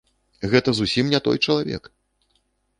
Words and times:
Гэта 0.53 0.69
зусім 0.79 1.13
не 1.13 1.19
той 1.29 1.37
чалавек! 1.45 1.83